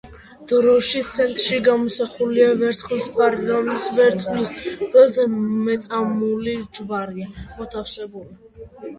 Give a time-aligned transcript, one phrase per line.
[0.51, 4.53] დროშის ცენტრში გამოსახულია ვერცხლის ფარი, რომლის ვერცხლის
[4.95, 8.35] ველზე მეწამული ჯვარია მოთავსებული.